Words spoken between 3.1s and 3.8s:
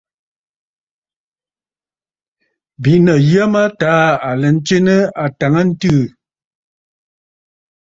yə mə